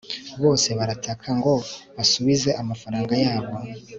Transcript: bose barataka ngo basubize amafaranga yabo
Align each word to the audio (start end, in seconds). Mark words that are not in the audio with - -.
bose 0.43 0.69
barataka 0.77 1.27
ngo 1.37 1.53
basubize 1.95 2.49
amafaranga 2.61 3.13
yabo 3.23 3.53